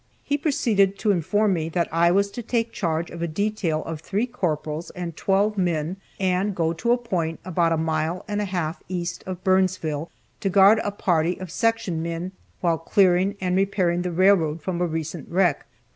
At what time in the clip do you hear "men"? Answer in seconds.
5.59-5.97, 12.01-12.31